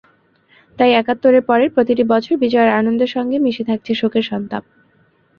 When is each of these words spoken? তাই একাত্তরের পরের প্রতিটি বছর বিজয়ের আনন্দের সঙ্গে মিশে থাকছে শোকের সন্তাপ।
তাই 0.77 0.91
একাত্তরের 0.93 1.43
পরের 1.45 1.69
প্রতিটি 1.75 2.03
বছর 2.03 2.33
বিজয়ের 2.37 2.75
আনন্দের 2.79 3.13
সঙ্গে 3.15 3.37
মিশে 3.39 3.63
থাকছে 3.63 3.91
শোকের 3.95 4.25
সন্তাপ। 4.31 4.63